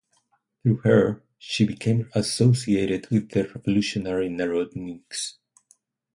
Through 0.63 0.77
her, 0.77 1.21
she 1.37 1.63
became 1.63 2.09
associated 2.15 3.11
with 3.11 3.29
the 3.29 3.43
revolutionary 3.47 4.29
Narodniks. 4.29 5.33